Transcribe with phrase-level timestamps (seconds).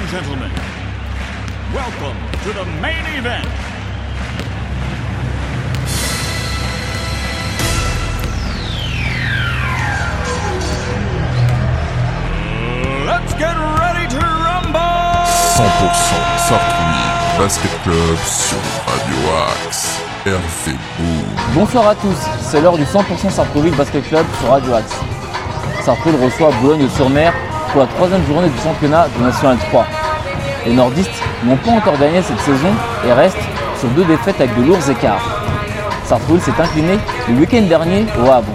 [0.00, 0.50] and gentlemen,
[1.74, 3.44] welcome to the main event.
[13.04, 14.80] Let's get ready to rumble!
[15.58, 15.68] 100%
[16.48, 19.18] Sartrouville Basket Club sur Radio
[19.66, 20.00] Axe.
[20.24, 21.24] Boom.
[21.54, 24.94] Bonsoir à tous, c'est l'heure du 100% Sartrouville Basket Club sur Radio Axe.
[25.82, 27.34] Sartrouville reçoit Boulogne-sur-Mer
[27.72, 29.86] pour la troisième journée du championnat de National 3.
[30.66, 32.70] Les nordistes n'ont pas encore gagné cette saison
[33.06, 33.36] et restent
[33.78, 35.44] sur deux défaites avec de lourds écarts.
[36.04, 36.98] Sartrouville s'est incliné
[37.28, 38.52] le week-end dernier au Havre.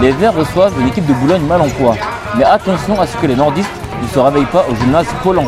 [0.00, 1.96] Les Verts reçoivent une équipe de Boulogne mal en poids,
[2.36, 3.70] mais attention à ce que les nordistes
[4.00, 5.46] ne se réveillent pas au gymnase Paulan.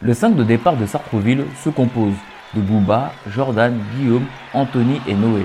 [0.00, 2.14] Le 5 de départ de Sartrouville se compose
[2.54, 5.44] de Bouba, Jordan, Guillaume, Anthony et Noé.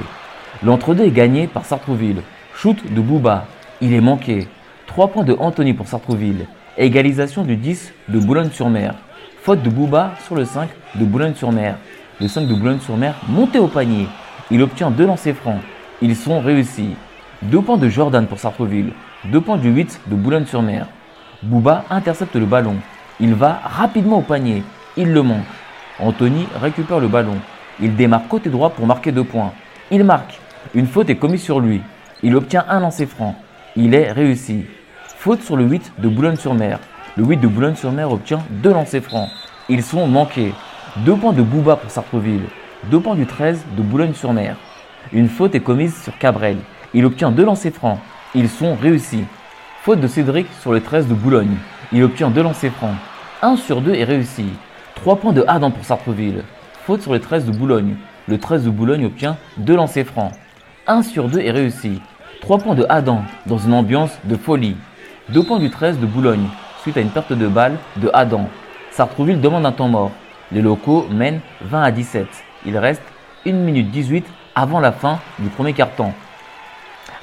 [0.64, 2.22] L'entre-deux est gagné par Sartrouville.
[2.56, 3.45] Shoot de Bouba,
[3.81, 4.47] il est manqué.
[4.88, 6.45] 3 points de Anthony pour Sartrouville.
[6.78, 8.95] Égalisation du 10 de Boulogne-sur-Mer.
[9.42, 11.78] Faute de Bouba sur le 5 de Boulogne-sur-Mer.
[12.20, 14.08] Le 5 de Boulogne-sur-Mer monté au panier.
[14.52, 15.62] Il obtient deux lancers francs.
[16.02, 16.95] Ils sont réussis.
[17.44, 18.92] 2 points de Jordan pour Sartrouville.
[19.25, 20.88] 2 points du 8 de Boulogne-sur-Mer.
[21.42, 22.75] Bouba intercepte le ballon.
[23.20, 24.64] Il va rapidement au panier.
[24.97, 25.40] Il le manque.
[26.00, 27.38] Anthony récupère le ballon.
[27.80, 29.53] Il démarre côté droit pour marquer 2 points.
[29.92, 30.40] Il marque.
[30.73, 31.81] Une faute est commise sur lui.
[32.22, 33.36] Il obtient un lancer franc.
[33.75, 34.66] Il est réussi.
[35.17, 36.77] Faute sur le 8 de Boulogne-sur-Mer.
[37.17, 39.29] Le 8 de Boulogne-sur-Mer obtient deux lancers francs.
[39.67, 40.53] Ils sont manqués.
[40.97, 42.44] 2 points de Bouba pour Sartreville.
[42.91, 44.57] 2 points du 13 de Boulogne-sur-Mer.
[45.11, 46.57] Une faute est commise sur Cabrel.
[46.94, 47.97] Il obtient deux lancers francs.
[48.35, 49.23] Ils sont réussis.
[49.81, 51.55] Faute de Cédric sur le 13 de Boulogne.
[51.91, 52.95] Il obtient deux lancers francs.
[53.41, 54.45] 1 sur 2 est réussi.
[54.95, 56.44] 3 points de Adam pour Sartreville.
[56.85, 57.95] Faute sur le 13 de Boulogne.
[58.27, 60.31] Le 13 de Boulogne obtient deux lancers francs.
[60.85, 61.99] 1 sur 2 est réussi.
[62.44, 64.75] 3 points de Adam dans une ambiance de folie.
[65.30, 66.50] 2 points du 13 de Boulogne
[66.81, 68.50] suite à une perte de balle de Adam.
[68.91, 70.12] Sartrouville demande un temps mort.
[70.51, 72.28] Les locaux mènent 20 à 17.
[72.66, 73.01] Il reste
[73.47, 74.25] 1 minute 18
[74.56, 76.13] avant la fin du premier quart-temps.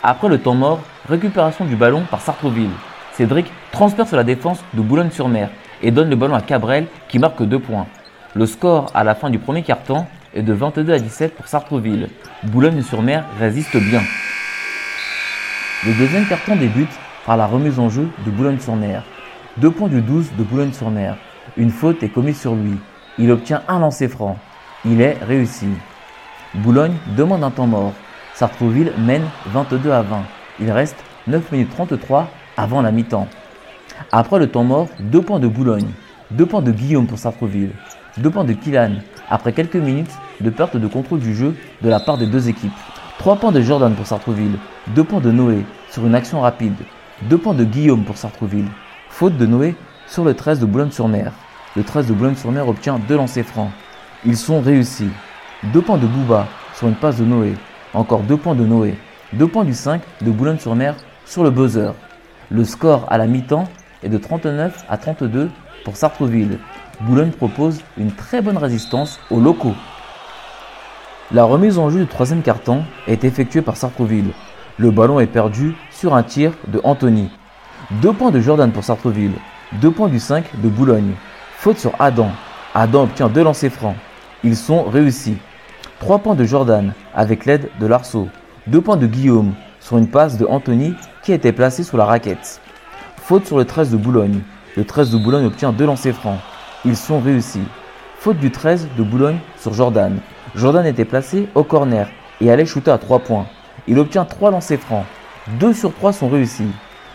[0.03, 2.71] Après le temps mort, récupération du ballon par Sartrouville.
[3.13, 5.51] Cédric transperce la défense de Boulogne-sur-Mer
[5.83, 7.87] et donne le ballon à Cabrel qui marque 2 points.
[8.33, 12.09] Le score à la fin du premier quart-temps est de 22 à 17 pour Sartrouville.
[12.45, 14.01] Boulogne-sur-Mer résiste bien.
[15.87, 16.93] Le deuxième carton débute
[17.25, 19.03] par la remise en jeu de Boulogne-sur-Mer.
[19.57, 21.17] 2 points du 12 de Boulogne-sur-Mer.
[21.57, 22.75] Une faute est commise sur lui.
[23.17, 24.37] Il obtient un lancer franc.
[24.85, 25.69] Il est réussi.
[26.57, 27.95] Boulogne demande un temps mort.
[28.35, 30.19] Sartrouville mène 22 à 20.
[30.61, 33.29] Il reste 9 minutes 33 avant la mi-temps.
[34.13, 35.89] Après le temps mort, 2 points de Boulogne.
[36.33, 37.73] 2 points de Guillaume pour Sartrouville.
[38.19, 38.97] 2 points de Killan
[39.31, 42.71] après quelques minutes de perte de contrôle du jeu de la part des deux équipes.
[43.21, 44.57] 3 points de Jordan pour Sartrouville.
[44.95, 46.73] 2 points de Noé sur une action rapide.
[47.25, 48.71] 2 points de Guillaume pour Sartrouville.
[49.11, 49.77] Faute de Noé
[50.07, 51.31] sur le 13 de Boulogne-sur-Mer.
[51.77, 53.73] Le 13 de Boulogne-sur-Mer obtient deux lancers francs.
[54.25, 55.11] Ils sont réussis.
[55.65, 57.57] 2 points de Bouba sur une passe de Noé.
[57.93, 58.97] Encore 2 points de Noé.
[59.35, 60.95] 2 points du 5 de Boulogne-sur-Mer
[61.27, 61.93] sur le buzzer.
[62.49, 63.65] Le score à la mi-temps
[64.03, 65.51] est de 39 à 32
[65.85, 66.59] pour Sartrouville.
[67.03, 69.75] Boulogne propose une très bonne résistance aux locaux.
[71.33, 74.33] La remise en jeu du troisième carton est effectuée par Sartrouville.
[74.79, 77.31] Le ballon est perdu sur un tir de Anthony.
[78.03, 79.35] 2 points de Jordan pour Sartreville.
[79.75, 81.13] 2 points du 5 de Boulogne.
[81.57, 82.31] Faute sur Adam.
[82.75, 83.95] Adam obtient deux lancers francs.
[84.43, 85.37] Ils sont réussis.
[86.01, 88.29] 3 points de Jordan avec l'aide de Larceau.
[88.67, 92.61] 2 points de Guillaume sur une passe de Anthony qui était placée sous la raquette.
[93.19, 94.41] Faute sur le 13 de Boulogne.
[94.77, 96.41] Le 13 de Boulogne obtient deux lancers francs.
[96.85, 97.63] Ils sont réussis.
[98.19, 100.19] Faute du 13 de Boulogne sur Jordan.
[100.57, 102.09] Jordan était placé au corner
[102.41, 103.47] et allait shooter à 3 points.
[103.87, 105.05] Il obtient 3 lancers francs.
[105.61, 106.71] 2 sur 3 sont réussis.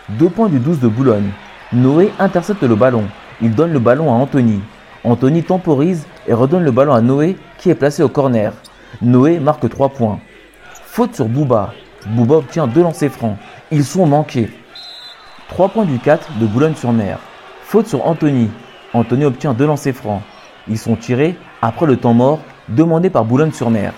[0.09, 1.29] 2 points du 12 de Boulogne.
[1.74, 3.03] Noé intercepte le ballon.
[3.41, 4.62] Il donne le ballon à Anthony.
[5.03, 8.53] Anthony temporise et redonne le ballon à Noé qui est placé au corner.
[9.01, 10.19] Noé marque 3 points.
[10.72, 11.74] Faute sur Bouba.
[12.07, 13.38] Bouba obtient 2 lancers francs.
[13.69, 14.50] Ils sont manqués.
[15.50, 17.19] 3 points du 4 de Boulogne-sur-Mer.
[17.63, 18.50] Faute sur Anthony.
[18.94, 20.21] Anthony obtient 2 lancers francs.
[20.69, 22.39] Ils sont tirés après le temps mort
[22.69, 23.94] demandé par Boulogne-sur-Mer.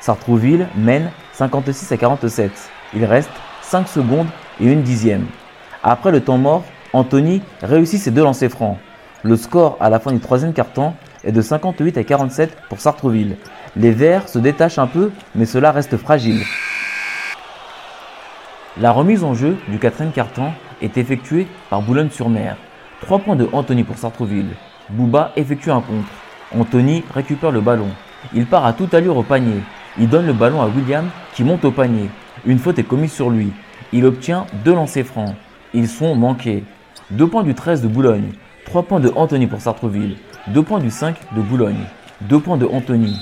[0.00, 2.50] Sartrouville mène 56 à 47.
[2.94, 3.30] Il reste
[3.62, 4.28] 5 secondes
[4.60, 5.26] et une dixième.
[5.82, 8.78] Après le temps mort, Anthony réussit ses deux lancers francs.
[9.22, 13.36] Le score à la fin du troisième quart-temps est de 58 à 47 pour Sartrouville.
[13.76, 16.42] Les Verts se détachent un peu, mais cela reste fragile.
[18.78, 22.56] La remise en jeu du quatrième quart-temps est effectuée par Boulogne-sur-Mer.
[23.02, 24.50] 3 points de Anthony pour Sartrouville.
[24.88, 26.08] Bouba effectue un contre.
[26.56, 27.88] Anthony récupère le ballon.
[28.34, 29.60] Il part à toute allure au panier.
[29.98, 32.10] Il donne le ballon à William qui monte au panier.
[32.44, 33.52] Une faute est commise sur lui.
[33.92, 35.34] Il obtient deux lancers francs.
[35.74, 36.64] Ils sont manqués.
[37.10, 38.32] 2 points du 13 de Boulogne.
[38.66, 40.16] 3 points de Anthony pour Sartreville.
[40.48, 41.84] 2 points du 5 de Boulogne.
[42.22, 43.16] 2 points de Anthony.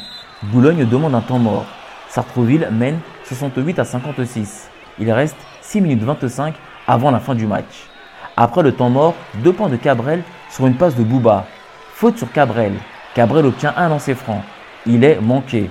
[0.44, 1.66] Boulogne demande un temps mort.
[2.08, 4.70] Sartreville mène 68 à 56.
[4.98, 6.54] Il reste 6 minutes 25
[6.86, 7.88] avant la fin du match.
[8.36, 11.46] Après le temps mort, 2 points de Cabrel sur une passe de Bouba.
[11.92, 12.72] Faute sur Cabrel.
[13.18, 14.44] Cabrel obtient un lancer franc.
[14.86, 15.68] Il est manqué.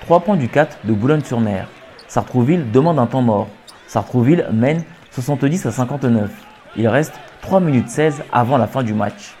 [0.00, 1.68] 3 points du 4 de Boulogne-sur-Mer.
[2.06, 3.48] Sartrouville demande un temps mort.
[3.86, 6.30] Sartrouville mène 70 à 59.
[6.78, 7.12] Il reste
[7.42, 9.36] 3 minutes 16 avant la fin du match.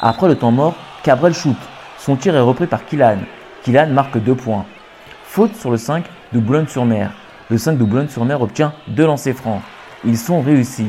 [0.00, 1.58] Après le temps mort, Cabrel shoot.
[1.98, 3.18] Son tir est repris par Killan.
[3.64, 4.64] Killan marque 2 points.
[5.24, 7.12] Faute sur le 5 de Boulogne-sur-Mer.
[7.50, 9.60] Le 5 de Boulogne-sur-Mer obtient 2 lancers francs.
[10.06, 10.88] Ils sont réussis.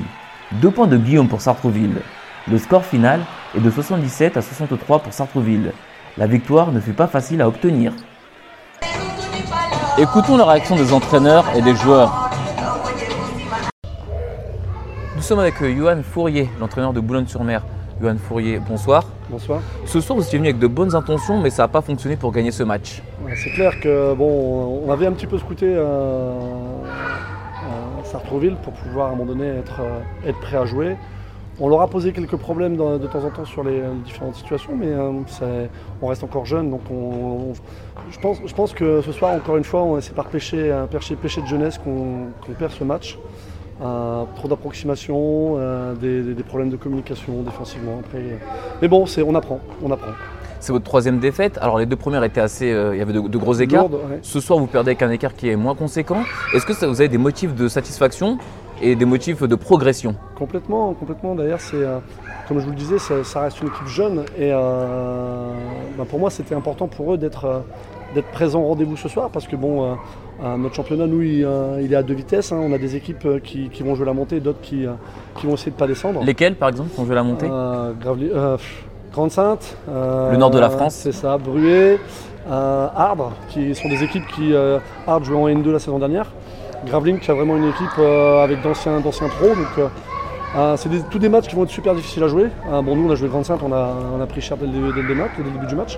[0.62, 2.00] 2 points de Guillaume pour Sartrouville.
[2.50, 3.19] Le score final
[3.54, 5.74] est de 77 à 63 pour Sartrouville.
[6.19, 7.94] La victoire ne fut pas facile à obtenir.
[9.98, 12.30] Écoutons la réaction des entraîneurs et des joueurs.
[15.16, 17.63] Nous sommes avec euh, Johan Fourier, l'entraîneur de Boulogne-sur-Mer.
[18.01, 19.06] Johan Fourier, bonsoir.
[19.30, 19.62] Bonsoir.
[19.86, 22.33] Ce soir, vous étiez venu avec de bonnes intentions, mais ça n'a pas fonctionné pour
[22.33, 23.01] gagner ce match.
[23.42, 29.07] C'est clair que bon, on avait un petit peu scouté euh, euh, Sartrouville pour pouvoir
[29.07, 30.98] à un moment donné être, euh, être prêt à jouer.
[31.62, 34.72] On leur a posé quelques problèmes de temps en temps sur les, les différentes situations,
[34.78, 35.12] mais euh,
[36.02, 37.54] on reste encore jeune, donc on, on-
[38.12, 40.88] je, pense, je pense que ce soir, encore une fois, on- c'est par péché, un
[40.88, 42.28] péché, péché de jeunesse qu'on
[42.58, 43.20] perd ce match.
[43.82, 48.00] Euh, trop d'approximation, euh, des, des- des problèmes de communication défensivement.
[48.06, 48.38] Après, euh,
[48.82, 50.12] mais bon, on apprend, on apprend.
[50.60, 51.58] C'est votre troisième défaite.
[51.62, 53.84] Alors les deux premières étaient assez, euh, il y avait de, de gros écarts.
[53.88, 54.20] Lourde, ouais.
[54.22, 56.24] Ce soir, vous perdez avec un écart qui est moins conséquent.
[56.54, 58.38] Est-ce que ça, vous avez des motifs de satisfaction
[58.81, 61.36] et des motifs de progression Complètement, complètement.
[61.36, 62.00] D'ailleurs, c'est euh,
[62.48, 65.52] comme je vous le disais, ça, ça reste une équipe jeune et euh,
[65.98, 67.60] bah, pour moi, c'était important pour eux d'être euh,
[68.16, 69.96] d'être présents au rendez-vous ce soir parce que bon,
[70.58, 71.48] notre championnat, nous, il,
[71.81, 72.52] il est à deux vitesses.
[72.52, 72.60] hein.
[72.60, 74.84] On a des équipes qui, qui vont jouer la montée, d'autres qui,
[75.36, 76.24] qui vont essayer de pas descendre.
[76.24, 77.46] Lesquels, par exemple, je vais la montée?
[77.48, 78.31] Gravely-
[79.12, 80.96] Grande-Sainte, euh, Le nord de la France.
[80.96, 82.00] c'est ça, Bruet,
[82.50, 84.54] Ardres, qui sont des équipes qui
[85.06, 86.31] Ardres jouait en N2 la saison dernière.
[86.86, 89.50] Gravelines qui a vraiment une équipe euh, avec d'anciens pros.
[89.50, 89.90] Donc,
[90.56, 92.46] euh, c'est tous des matchs qui vont être super difficiles à jouer.
[92.72, 94.94] Euh, bon, nous, on a joué Grande-Sainte, on a, on a pris cher dès le,
[94.94, 95.98] dès le match, dès le début du match.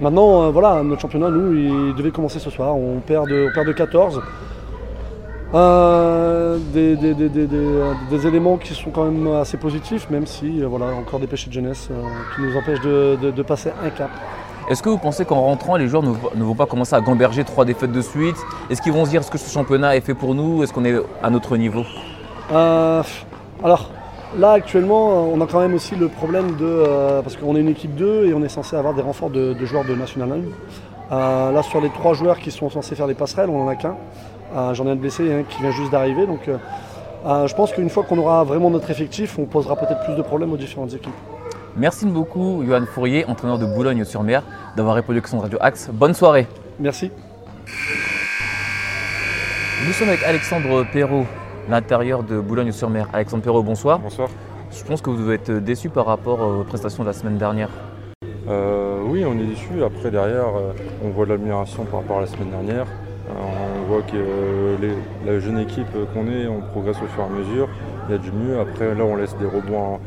[0.00, 2.74] Maintenant, voilà, notre championnat, nous, il devait commencer ce soir.
[2.76, 4.20] On perd de, on perd de 14.
[5.52, 10.86] Euh, des, des- des- des- éléments qui sont quand même assez positifs, même si, voilà,
[10.94, 11.88] encore des péchés de jeunesse
[12.36, 14.10] qui nous empêchent de- de passer un cap.
[14.70, 17.64] Est-ce que vous pensez qu'en rentrant, les joueurs ne, vont pas commencer à gamberger trois
[17.64, 18.36] défaites de suite?
[18.70, 20.62] Est-ce qu'ils vont se dire est-ce que ce championnat est fait pour nous?
[20.62, 20.94] Est-ce qu'on est
[21.24, 21.82] à notre niveau?
[22.52, 23.02] Euh,
[23.64, 23.90] alors,
[24.38, 26.64] là, actuellement, euh, on a quand même aussi le problème de.
[26.64, 29.56] euh, parce qu'on est une équipe 2 et on est censé avoir des renforts de,
[29.64, 30.40] joueurs de National
[31.10, 31.14] 1.
[31.16, 33.74] Euh, là, sur les trois joueurs qui sont censés faire les passerelles, on n'en a
[33.74, 33.96] qu'un.
[34.74, 36.28] J'en ai un blessé et un qui vient juste d'arriver.
[36.28, 40.22] Donc, je pense qu'une fois qu'on aura vraiment notre effectif, on posera peut-être plus de
[40.22, 41.12] problèmes aux différentes équipes.
[41.76, 44.42] Merci beaucoup, Johan Fourier, entraîneur de Boulogne-sur-Mer,
[44.76, 45.88] d'avoir répondu à question de Radio Axe.
[45.92, 46.46] Bonne soirée.
[46.78, 47.10] Merci.
[49.86, 51.26] Nous sommes avec Alexandre Perrault,
[51.68, 53.08] l'intérieur de Boulogne-sur-Mer.
[53.12, 53.98] Alexandre Perrault, bonsoir.
[53.98, 54.28] Bonsoir.
[54.72, 57.70] Je pense que vous devez être déçu par rapport aux prestations de la semaine dernière.
[58.48, 59.82] Euh, oui, on est déçu.
[59.84, 60.72] Après, derrière, euh,
[61.04, 62.86] on voit de l'amélioration par rapport à la semaine dernière.
[63.30, 63.32] Euh,
[63.82, 67.26] on voit que euh, les- la jeune équipe qu'on est, on progresse au fur et
[67.26, 67.68] à mesure.
[68.08, 68.58] Il y a du mieux.
[68.60, 70.00] Après, là, on laisse des rebonds, en-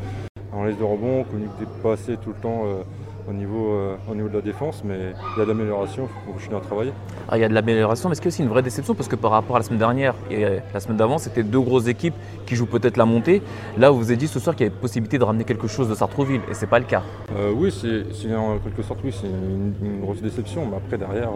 [0.54, 2.82] on laisse des rebonds, on communique pas tout le temps euh,
[3.28, 6.04] au, niveau, euh, au niveau de la défense, mais il y a de l'amélioration.
[6.04, 6.92] Il faut continuer à travailler.
[7.28, 8.94] Ah, il y a de l'amélioration, mais est-ce qu'il y a aussi une vraie déception?
[8.94, 11.60] Parce que par rapport à la semaine dernière et euh, la semaine d'avant, c'était deux
[11.60, 12.14] grosses équipes
[12.46, 13.42] qui jouent peut-être la montée.
[13.78, 15.88] Là, vous vous êtes dit ce soir qu'il y avait possibilité de ramener quelque chose
[15.88, 17.02] de Sartrouville, et c'est pas le cas.
[17.36, 20.98] Euh, oui, c'est c'est en quelque sorte oui, c'est une, une grosse déception, mais après
[20.98, 21.30] derrière,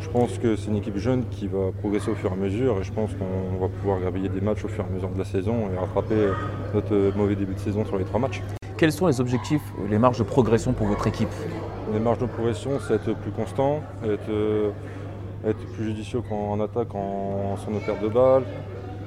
[0.00, 2.78] je pense que c'est une équipe jeune qui va progresser au fur et à mesure
[2.80, 5.18] et je pense qu'on va pouvoir graviller des matchs au fur et à mesure de
[5.18, 6.28] la saison et rattraper
[6.74, 8.42] notre mauvais début de saison sur les trois matchs.
[8.76, 11.30] Quels sont les objectifs, les marges de progression pour votre équipe
[11.92, 14.70] Les marges de progression, c'est être plus constant, être, euh,
[15.46, 18.42] être plus judicieux quand- en attaque en, sur nos pertes de balles,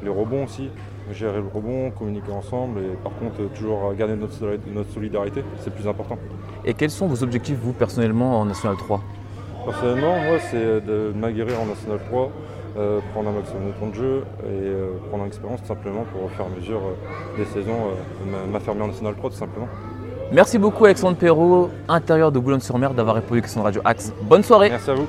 [0.04, 0.70] les rebonds aussi,
[1.12, 5.70] gérer le rebond, communiquer ensemble et par contre toujours garder notre, soli- notre solidarité, c'est
[5.70, 6.18] le plus important.
[6.66, 9.02] Et quels sont vos objectifs, vous, personnellement, en National 3
[9.66, 12.32] Personnellement, moi, c'est de m'aguerrir en National 3,
[12.78, 16.04] euh, prendre un maximum de temps de jeu et euh, prendre une expérience tout simplement
[16.12, 19.30] pour au fur et à mesure euh, des saisons euh, m'a- m'affirmer en National 3
[19.32, 19.68] tout simplement.
[20.32, 24.14] Merci beaucoup, Alexandre Perrault, intérieur de Boulogne-sur-Mer, d'avoir répondu à question de Radio Axe.
[24.22, 25.08] Bonne soirée Merci à vous.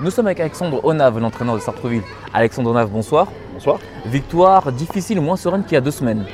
[0.00, 2.02] Nous sommes avec Alexandre Onave, l'entraîneur de Sartreville.
[2.34, 3.28] Alexandre Onave, bonsoir.
[3.54, 3.78] Bonsoir.
[4.06, 6.24] Victoire difficile, moins sereine qu'il y a deux semaines.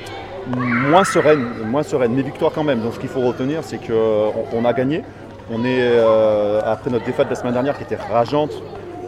[0.56, 2.80] Moins sereine, moins sereine, mais victoire quand même.
[2.80, 5.02] Donc ce qu'il faut retenir, c'est qu'on on a gagné.
[5.50, 8.52] On est, euh, après notre défaite de la semaine dernière qui était rageante,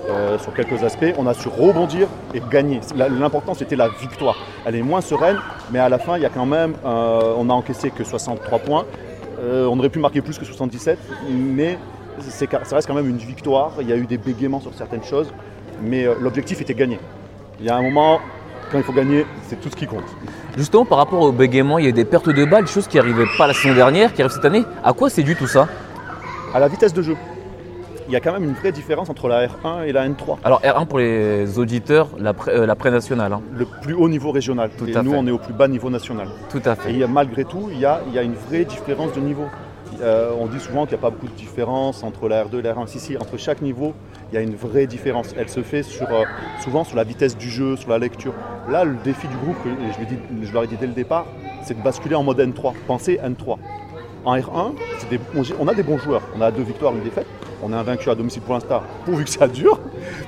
[0.08, 1.12] euh, sur quelques aspects.
[1.18, 2.80] On a su rebondir et gagner.
[2.96, 4.36] L'important, c'était la victoire.
[4.64, 5.36] Elle est moins sereine,
[5.70, 8.58] mais à la fin, il y a quand même, euh, on a encaissé que 63
[8.60, 8.86] points.
[9.40, 10.98] Euh, on aurait pu marquer plus que 77,
[11.30, 11.78] mais
[12.18, 13.72] ça reste quand même une victoire.
[13.80, 15.32] Il y a eu des bégaiements sur certaines choses,
[15.82, 16.98] mais l'objectif était gagner.
[17.58, 18.20] Il y a un moment,
[18.70, 20.04] quand il faut gagner, c'est tout ce qui compte.
[20.56, 22.96] Justement, par rapport au bégaiement, il y a eu des pertes de balles, chose qui
[22.96, 24.64] n'arrivait pas la saison dernière, qui arrive cette année.
[24.82, 25.68] À quoi c'est dû tout ça?
[26.54, 27.16] À la vitesse de jeu,
[28.10, 30.38] il y a quand même une vraie différence entre la R1 et la N3.
[30.42, 33.40] Alors R1 pour les auditeurs, la, pré- euh, la pré-nationale, hein.
[33.56, 34.70] Le plus haut niveau régional.
[34.76, 35.16] Tout et à nous, fait.
[35.16, 36.26] on est au plus bas niveau national.
[36.50, 36.90] tout à Et fait.
[36.90, 39.20] il y a- malgré tout, il y a, il y a une vraie différence de
[39.20, 39.44] niveau.
[40.02, 42.62] Euh, on dit souvent qu'il n'y a pas beaucoup de différence entre la R2 et
[42.62, 42.88] la R1.
[42.88, 43.92] Si, si, entre chaque niveau,
[44.32, 45.32] il y a une vraie différence.
[45.38, 46.24] Elle se fait sur, euh,
[46.64, 48.32] souvent sur la vitesse du jeu, sur la lecture.
[48.68, 51.26] Là, le défi du groupe, et je, leur ai dit dès le départ,
[51.62, 52.72] c'est de basculer en mode N3.
[52.88, 53.56] Pensez N3.
[54.24, 56.22] En R1, c'est des- on, on a des bons joueurs.
[56.36, 57.26] On a deux victoires, une défaite.
[57.62, 59.78] On est invaincu à domicile pour l'instant, pourvu que ça dure.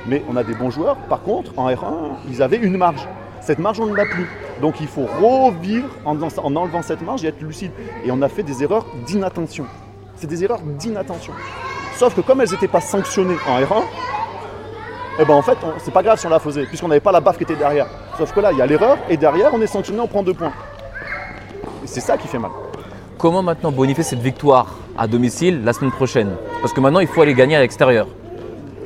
[0.07, 0.97] Mais on a des bons joueurs.
[1.09, 3.09] Par contre, en R1, ils avaient une marge.
[3.41, 4.29] Cette marge, on ne l'a plus.
[4.61, 7.73] Donc il faut revivre en, en enlevant cette marge et être lucide.
[8.05, 9.65] Et on a fait des erreurs d'inattention.
[10.17, 11.33] C'est des erreurs d'inattention.
[11.97, 13.83] Sauf que comme elles n'étaient pas sanctionnées en R1,
[15.21, 17.21] eh ben en fait, c'est pas grave si on la faisait, puisqu'on n'avait pas la
[17.21, 17.87] baffe qui était derrière.
[18.17, 20.33] Sauf que là, il y a l'erreur, et derrière, on est sanctionné, on prend deux
[20.33, 20.53] points.
[21.85, 22.51] Et c'est ça qui fait mal.
[23.19, 26.35] Comment maintenant bonifier cette victoire à domicile la semaine prochaine?
[26.63, 28.07] Parce que maintenant, il faut aller gagner à l'extérieur,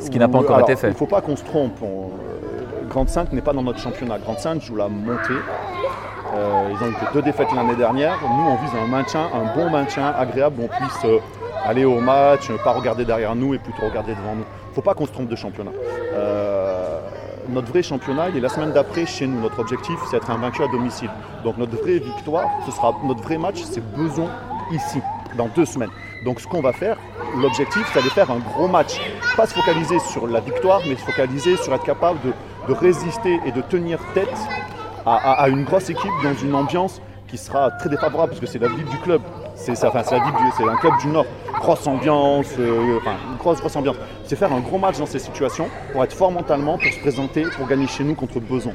[0.00, 0.88] ce qui n'a pas encore Alors, été fait.
[0.88, 1.76] Il ne faut pas qu'on se trompe.
[1.82, 4.18] On- euh, Grande Sainte n'est pas dans notre championnat.
[4.18, 5.34] Grande Sainte joue la montée.
[6.34, 8.18] Euh, ils ont eu que deux défaites l'année dernière.
[8.22, 11.18] Nous, on vise un maintien, un bon maintien agréable où on puisse euh,
[11.64, 14.44] aller au match, ne pas regarder derrière nous et plutôt regarder devant nous.
[14.64, 15.70] Il ne faut pas qu'on se trompe de championnat.
[16.14, 16.98] Euh,
[17.50, 19.40] notre vrai championnat, il est la semaine d'après chez nous.
[19.40, 21.10] Notre objectif, c'est être invaincu à domicile.
[21.44, 24.28] Donc notre vraie victoire, ce sera notre vrai match, c'est Beson
[24.72, 25.00] ici,
[25.36, 25.90] dans deux semaines.
[26.24, 26.96] Donc ce qu'on va faire,
[27.36, 29.00] l'objectif, c'est de faire un gros match.
[29.36, 32.32] Pas se focaliser sur la victoire, mais se focaliser sur être capable de,
[32.72, 34.36] résister et de tenir tête
[35.06, 38.68] à, une grosse équipe dans une ambiance qui sera très défavorable, parce que c'est la
[38.68, 39.20] ville du club.
[39.54, 41.26] C'est un club du Nord.
[41.60, 43.96] Grosse ambiance, euh, enfin, grosse, grosse ambiance.
[44.24, 47.44] C'est faire un gros match dans ces situations pour être fort mentalement, pour se présenter,
[47.56, 48.72] pour gagner chez nous contre Beson.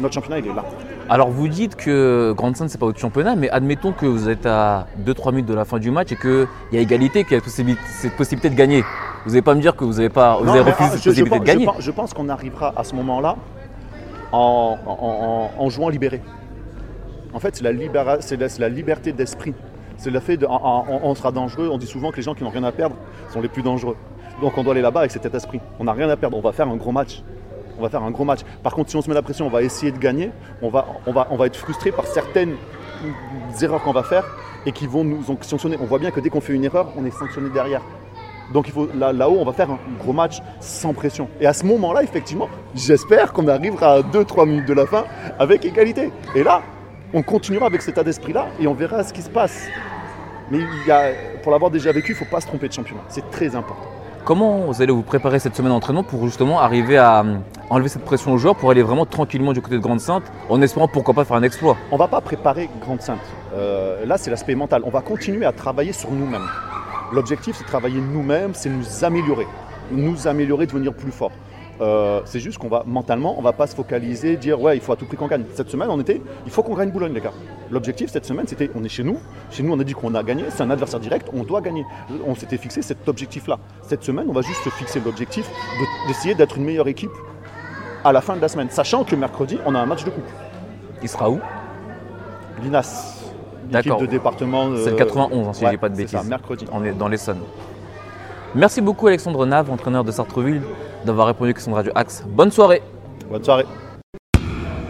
[0.00, 0.64] Notre championnat, il est là.
[1.08, 4.46] Alors vous dites que Grande Sainte, c'est pas votre championnat, mais admettons que vous êtes
[4.46, 7.36] à 2-3 minutes de la fin du match et qu'il y a égalité, qu'il y
[7.36, 8.82] a possibilité- cette possibilité de gagner.
[9.24, 10.96] Vous n'allez pas me dire que vous avez, pas, vous Non, avez mais, refusé ah,
[10.96, 11.64] cette je- je possibilité pense- de gagner.
[11.64, 13.36] Je, pense- je pense qu'on arrivera à ce moment-là
[14.32, 16.22] en, en- en- en jouant libéré.
[17.34, 19.54] En fait, c'est la, libéra- c'est la- c'est la liberté d'esprit.
[19.98, 21.68] C'est le fait de, on, on sera dangereux.
[21.70, 22.96] On dit souvent que les gens qui n'ont rien à perdre
[23.30, 23.96] sont les plus dangereux.
[24.40, 25.60] Donc on doit aller là-bas avec cet état d'esprit.
[25.78, 26.36] On n'a rien à perdre.
[26.36, 27.22] On va faire un gros match.
[27.82, 28.42] On va faire un gros match.
[28.62, 30.30] Par contre, si on se met la pression, on va essayer de gagner.
[30.62, 32.54] On va, on va, être frustré par certaines
[33.60, 34.24] erreurs qu'on va faire
[34.64, 35.76] et qui vont nous sanctionner.
[35.82, 37.82] On voit bien que dès qu'on fait une erreur, on est sanctionné derrière.
[38.54, 41.28] Donc il faut là- là-haut, on va faire un gros match sans pression.
[41.40, 45.04] Et à ce moment-là, effectivement, j'espère qu'on arrivera à 2-3 minutes de la fin
[45.40, 46.12] avec égalité.
[46.36, 46.62] Et là,
[47.12, 49.66] on continuera avec cet état d'esprit-là et on verra ce qui se passe.
[50.52, 53.02] Mais il pour l'avoir déjà vécu, il ne faut pas se tromper de championnat.
[53.08, 54.01] C'est très important.
[54.24, 57.38] Comment vous allez vous préparer cette semaine d'entraînement pour justement arriver à euh,
[57.70, 60.62] enlever cette pression aux joueurs pour aller vraiment tranquillement du côté de Grande Sainte en
[60.62, 61.76] espérant pourquoi pas faire un exploit?
[61.90, 63.18] On ne va pas préparer Grande Sainte.
[63.52, 64.82] Euh, là, c'est l'aspect mental.
[64.84, 66.46] On va continuer à travailler sur nous-mêmes.
[67.12, 69.48] L'objectif, c'est travailler nous-mêmes, c'est nous améliorer.
[69.90, 71.32] Nous améliorer, devenir plus fort.
[71.82, 74.92] Euh, c'est juste qu'on va mentalement, on va pas se focaliser, dire ouais, il faut
[74.92, 75.42] à tout prix qu'on gagne.
[75.54, 77.32] Cette semaine, on était, il faut qu'on gagne Boulogne, les gars.
[77.72, 79.18] L'objectif cette semaine, c'était, on est chez nous.
[79.50, 80.44] Chez nous, on a dit qu'on a gagné.
[80.50, 81.84] C'est un adversaire direct, on doit gagner.
[82.26, 83.58] On s'était fixé cet objectif-là.
[83.82, 87.10] Cette semaine, on va juste se fixer l'objectif de- d'essayer d'être une meilleure équipe
[88.04, 90.24] à la fin de la semaine, sachant que mercredi, on a un match de coupe.
[91.02, 91.40] Il sera où?
[92.62, 93.24] L'INAS,
[93.72, 94.70] l'équipe de département.
[94.76, 96.16] C'est le euh, 91, hein, si je ouais, dis pas de bêtises.
[96.18, 96.66] ça, mercredi.
[96.72, 97.40] On est dans l'Essonne.
[98.54, 100.60] Merci beaucoup Alexandre Nave, entraîneur de Sartreville,
[101.04, 102.22] d'avoir répondu questions de Radio Axe.
[102.26, 102.82] Bonne soirée
[103.30, 103.64] Bonne soirée.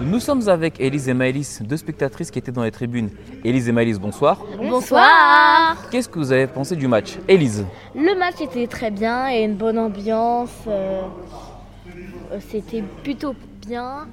[0.01, 3.11] Nous sommes avec Élise et Maëlys, deux spectatrices qui étaient dans les tribunes.
[3.45, 4.39] Élise et Maëlys, bonsoir.
[4.59, 7.65] Bonsoir Qu'est-ce que vous avez pensé du match Élise
[7.95, 10.51] Le match était très bien et une bonne ambiance.
[10.67, 11.03] euh,
[12.51, 13.35] C'était plutôt
[13.67, 14.09] bien.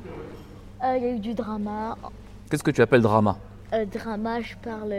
[0.84, 1.98] Euh, Il y a eu du drama.
[2.50, 3.38] Qu'est-ce que tu appelles drama
[3.74, 4.94] Euh, drama, je parle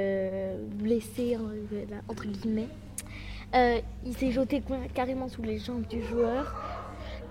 [0.75, 1.39] blessé,
[2.09, 2.69] entre guillemets.
[3.55, 4.63] Euh, il s'est jeté
[4.95, 6.55] carrément sous les jambes du joueur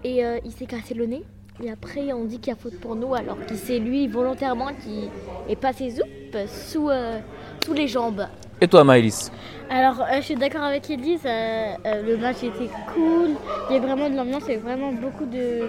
[0.04, 1.24] et euh, il s'est cassé le nez.
[1.62, 4.70] Et après, on dit qu'il y a faute pour nous, alors que c'est lui volontairement
[4.82, 5.10] qui
[5.50, 6.04] est passé zoup
[6.48, 7.20] sous, euh,
[7.66, 8.26] sous les jambes.
[8.62, 9.30] Et toi Maëlys?
[9.70, 13.32] Alors, euh, je suis d'accord avec Elise, euh, euh, le match était cool,
[13.70, 15.68] il y a vraiment de l'ambiance, il y a vraiment beaucoup de,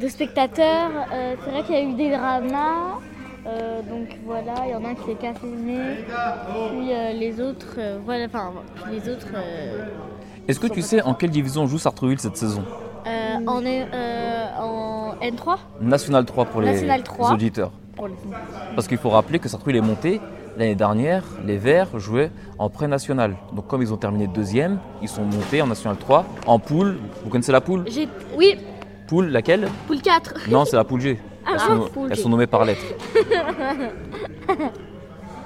[0.00, 0.90] de spectateurs.
[1.12, 2.98] Euh, c'est vrai qu'il y a eu des dramas,
[3.46, 5.96] euh, donc voilà, il y en a un qui s'est cassé le nez,
[6.70, 9.86] puis euh, les autres, euh, voilà, enfin, puis les autres, euh,
[10.48, 12.64] Est-ce que tu sais en quelle division joue Sartreville cette saison
[13.06, 17.28] euh, en, euh, en N3 National 3 pour les, National 3.
[17.28, 17.70] les auditeurs.
[17.96, 18.14] pour les-
[18.74, 20.20] Parce qu'il faut rappeler que Sartrouville est monté.
[20.58, 23.36] L'année dernière, les Verts jouaient en pré-national.
[23.54, 26.98] Donc comme ils ont terminé deuxième, ils sont montés en National 3, en poule.
[27.24, 27.84] Vous connaissez la poule
[28.36, 28.56] Oui,
[29.08, 30.50] Poule, laquelle poule 4.
[30.50, 31.18] Non, c'est la poule G.
[31.44, 32.22] Ah, Elles ah, sont, poule elles G.
[32.22, 32.82] sont nommées par lettre.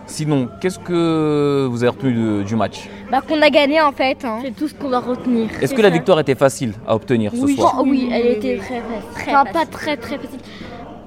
[0.07, 4.25] Sinon, qu'est-ce que vous avez retenu de- du match Bah qu'on a gagné en fait.
[4.25, 4.39] hein.
[4.43, 5.49] C'est tout ce qu'on doit retenir.
[5.61, 8.57] Est-ce que la victoire était facile à obtenir ce oui, soir oh, oui, elle était
[8.59, 9.31] très facile.
[9.33, 10.39] Enfin, pas très très facile.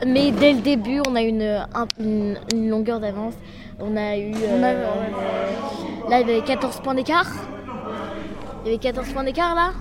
[0.05, 3.33] Mais dès le début, on a une, un- une, une longueur d'avance.
[3.79, 4.33] On a eu.
[4.35, 4.83] euh,
[6.09, 7.27] là, il y avait 14 points d'écart.
[8.63, 9.71] Il y avait 14 points d'écart là.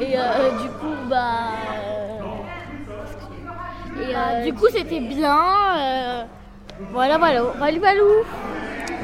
[0.00, 1.16] Et euh, du coup, bah.
[3.98, 5.36] euh, Et euh, du coup, c'était bien.
[6.92, 7.42] Voilà, voilà.
[7.58, 8.04] Valou, valou.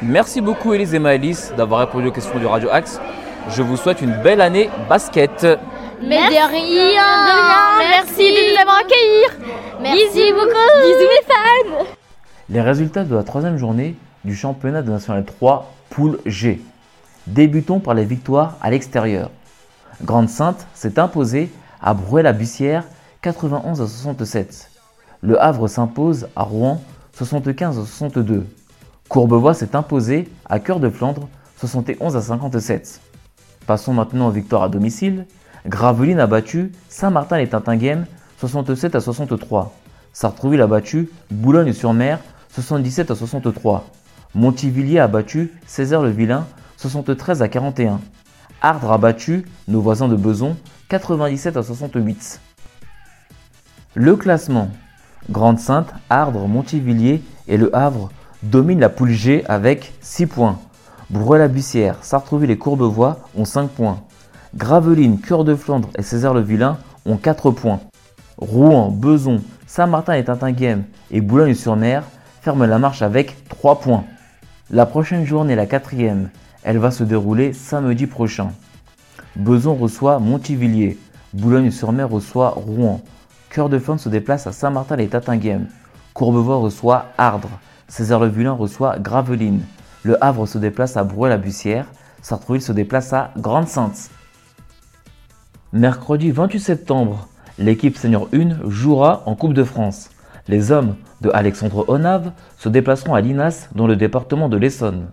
[0.01, 2.99] Merci beaucoup Élise et Maëlys d'avoir répondu aux questions du Radio Axe.
[3.49, 5.45] Je vous souhaite une belle année basket.
[6.01, 7.89] Mais de rien, de rien.
[7.89, 9.49] Merci, de nous avoir accueillis.
[9.81, 10.49] Merci beaucoup.
[10.81, 11.85] Bisous les fans.
[12.49, 16.61] Les résultats de la troisième journée du championnat de National 3, poule G.
[17.27, 19.31] Débutons par les victoires à l'extérieur.
[20.03, 21.49] Grande Sainte s'est imposée
[21.81, 22.83] à Brouet-la-Bussière
[23.21, 24.69] 91 à 67.
[25.21, 26.81] Le Havre s'impose à Rouen
[27.15, 28.45] 75 à 62.
[29.07, 31.29] Courbevoie s'est imposé à Cœur de Flandre
[31.59, 32.99] 71 à 57.
[33.65, 35.25] Passons maintenant aux victoires à domicile.
[35.65, 38.05] Gravelines a battu Saint-Martin les Tintinguem
[38.39, 39.73] 67 à 63.
[40.11, 42.19] Sartrouville a battu Boulogne-sur-Mer
[42.49, 43.85] 77 à 63.
[44.33, 46.45] Montivilliers a battu Césaire-le-Vilain
[46.75, 48.01] 73 à 41.
[48.61, 50.57] Ardres a battu nos voisins de Beson
[50.89, 52.41] 97 à 68.
[53.93, 54.69] Le classement
[55.29, 58.09] Grande-Sainte, Ardres, Montivilliers et Le Havre
[58.43, 60.59] dominent la poule G avec 6 points.
[61.09, 64.01] Brouet-la-Bussière, Sartrouville et Courbevoie ont 5 points.
[64.55, 67.79] Gravelines, Cœur de Flandre et Césaire-le-Vilain ont 4 points.
[68.37, 72.03] Rouen, Beson, Saint-Martin et Tintinguem et Boulogne-sur-Mer
[72.41, 74.03] ferment la marche avec 3 points.
[74.69, 76.29] La prochaine journée, la quatrième,
[76.63, 78.51] elle va se dérouler samedi prochain.
[79.35, 80.97] Beson reçoit Montivilliers,
[81.33, 83.01] Boulogne-sur-Mer reçoit Rouen,
[83.55, 85.67] Cœur de Flandre se déplace à Saint-Martin et Tatinguem,
[86.13, 89.61] Courbevoie reçoit Ardres, César-le-Vilain reçoit Gravelines,
[90.03, 91.85] Le Havre se déplace à Brouet-la-Bussière,
[92.21, 94.09] Sartrouville se déplace à Grande-Sainte.
[95.71, 100.09] Mercredi 28 septembre, l'équipe Senior 1 jouera en Coupe de France.
[100.49, 105.05] Les hommes de Alexandre Onave se déplaceront à Linas dans le département de l'Essonne.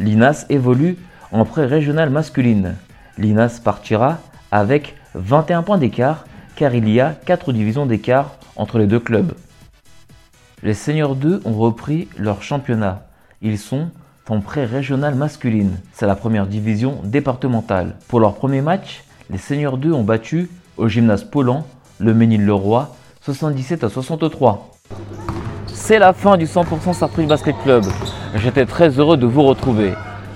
[0.00, 0.98] Linas évolue
[1.30, 2.74] en pré-régional masculine.
[3.18, 4.18] Linas partira
[4.50, 6.24] avec 21 points d'écart
[6.56, 9.32] car il y a 4 divisions d'écart entre les deux clubs.
[10.62, 13.06] Les Seniors 2 ont repris leur championnat.
[13.42, 13.88] Ils sont
[14.28, 15.78] en pré-régional masculine.
[15.92, 17.96] C'est la première division départementale.
[18.08, 21.66] Pour leur premier match, les Seniors 2 ont battu au gymnase Paulan
[21.98, 24.70] le Ménil-le-Roi 77 à 63.
[25.66, 27.84] C'est la fin du 100% Sartrouville Basket Club.
[28.36, 29.92] J'étais très heureux de vous retrouver.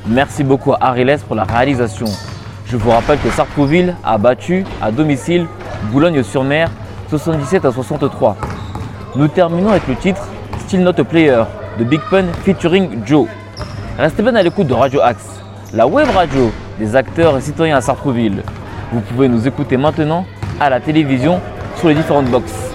[0.07, 2.07] Merci beaucoup à Ariles pour la réalisation.
[2.67, 5.47] Je vous rappelle que Sartrouville a battu à domicile
[5.85, 6.71] Boulogne-sur-Mer
[7.11, 8.37] 77 à 63.
[9.17, 10.23] Nous terminons avec le titre
[10.61, 11.43] Still Not a Player
[11.79, 13.27] de Big Pun featuring Joe.
[13.99, 15.41] Restez bien à l'écoute de Radio Axe,
[15.73, 18.43] la web radio des acteurs et citoyens à Sartrouville.
[18.93, 20.27] Vous pouvez nous écouter maintenant
[20.61, 21.41] à la télévision
[21.77, 22.73] sur les différentes boxes.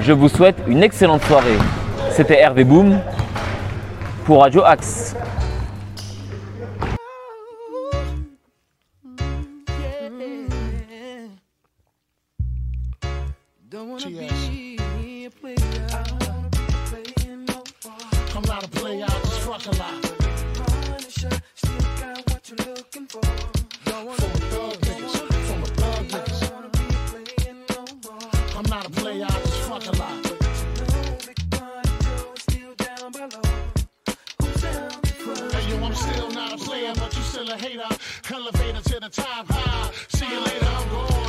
[0.00, 1.58] Je vous souhaite une excellente soirée.
[2.10, 2.98] C'était Hervé Boom
[4.24, 5.16] pour Radio Axe.
[13.70, 13.86] I'm
[18.46, 20.04] not a player, I just fuck a lot.
[23.92, 26.40] From a thug niggas, from a thug niggas.
[28.56, 30.26] I'm not a player, I just fuck a lot.
[35.52, 37.88] Hey, yo, I'm still not a player, but you still a hater.
[38.32, 39.90] Elevator to the top high.
[40.08, 41.27] See you later, I'm gone.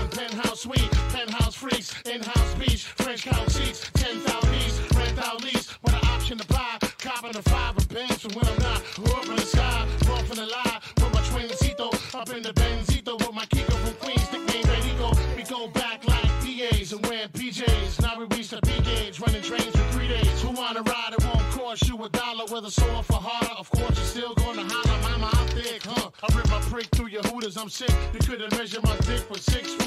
[0.59, 6.01] Suite, penthouse freaks, in-house beach, French couch seats, 10,000 east, rent out lease, with an
[6.09, 6.77] option to buy.
[6.97, 8.81] Copping a five of bands from when I'm not.
[9.15, 13.17] Up in the sky, off in the lie, with my twincito, up in the Benzito,
[13.19, 15.37] with my Kiko from Queens, nickname Redico.
[15.37, 18.01] We go back like PAs and wear PJs.
[18.01, 20.41] Now we reach the P gauge, running trains for three days.
[20.41, 21.13] Who wanna ride?
[21.17, 23.55] It won't cost you a dollar, whether sore for harder.
[23.57, 26.09] Of course, you're still gonna holler, mama, I'm thick, huh?
[26.21, 27.95] I rip my prick through your hooters, I'm sick.
[28.11, 29.78] You couldn't measure my dick with six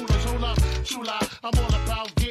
[0.93, 1.27] true lie.
[1.43, 2.22] I'm all about